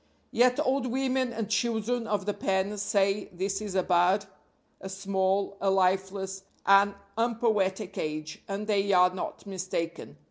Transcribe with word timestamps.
Yet 0.31 0.59
old 0.59 0.87
women 0.87 1.31
and 1.31 1.47
children 1.47 2.07
of 2.07 2.25
the 2.25 2.33
pen 2.33 2.75
say, 2.79 3.25
this 3.31 3.61
is 3.61 3.75
a 3.75 3.83
bad, 3.83 4.25
a 4.79 4.89
small, 4.89 5.57
a 5.61 5.69
lifeless, 5.69 6.41
an 6.65 6.95
unpoetic 7.19 7.95
age 7.99 8.41
and 8.47 8.65
they 8.65 8.91
are 8.93 9.13
not 9.13 9.45
mistaken. 9.45 10.17